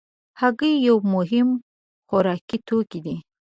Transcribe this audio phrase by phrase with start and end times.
[0.39, 1.49] هګۍ یو مهم
[2.07, 3.15] خوراکي توکی دی.